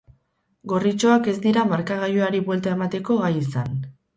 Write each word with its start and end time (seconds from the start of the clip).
Gorritxoak 0.71 1.29
ez 1.35 1.35
dira 1.43 1.67
markagailuari 1.73 2.41
buelta 2.49 2.75
emateko 2.79 3.19
gai 3.25 3.35
izan. 3.45 3.73